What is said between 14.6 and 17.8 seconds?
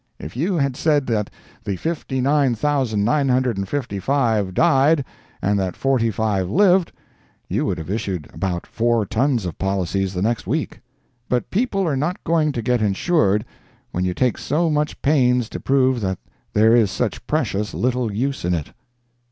much pains to prove that there is such precious